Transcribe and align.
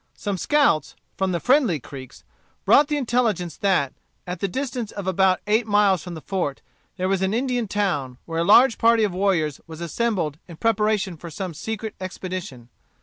Some 0.15 0.39
scouts, 0.39 0.95
from 1.15 1.31
the 1.31 1.39
friendly 1.39 1.79
Creeks, 1.79 2.23
brought 2.65 2.87
the 2.87 2.97
intelligence 2.97 3.55
that, 3.57 3.93
at 4.25 4.39
the 4.39 4.47
distance 4.47 4.91
of 4.91 5.05
about 5.05 5.41
eight 5.45 5.67
miles 5.67 6.01
from 6.03 6.15
the 6.15 6.21
fort, 6.21 6.63
there 6.97 7.07
was 7.07 7.21
an 7.21 7.35
Indian 7.35 7.67
town, 7.67 8.17
where 8.25 8.39
a 8.39 8.43
large 8.43 8.79
party 8.79 9.03
of 9.03 9.13
warriors 9.13 9.61
was 9.67 9.79
assembled 9.79 10.39
in 10.47 10.55
preparation 10.57 11.17
for 11.17 11.29
some 11.29 11.53
secret 11.53 11.93
expedition. 12.01 12.69